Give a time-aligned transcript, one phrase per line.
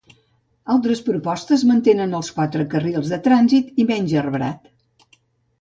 [0.75, 4.69] Altres propostes mantenen els quatre carrils de trànsit i menys arbrat.